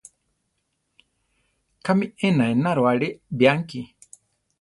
[1.85, 3.09] ¿Kámi ena enaro alé
[3.39, 3.81] bianki?